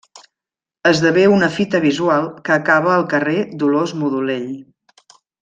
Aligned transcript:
Esdevé 0.91 1.25
una 1.33 1.49
fita 1.57 1.81
visual 1.83 2.25
que 2.49 2.55
acaba 2.55 2.97
el 3.03 3.07
carrer 3.13 3.37
Dolors 3.65 3.95
Modolell. 4.01 4.51